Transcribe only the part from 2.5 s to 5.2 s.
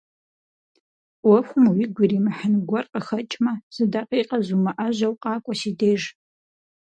гуэр къыхэкӏмэ, зы дакъикъэ зумыӀэжьэу